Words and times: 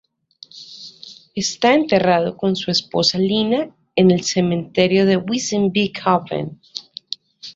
Está 1.35 1.75
enterrado 1.75 2.35
con 2.35 2.55
su 2.55 2.71
esposa 2.71 3.19
Lina 3.19 3.69
en 3.95 4.09
el 4.09 4.23
cementerio 4.23 5.05
de 5.05 5.17
Wezembeek-Ophem. 5.17 6.57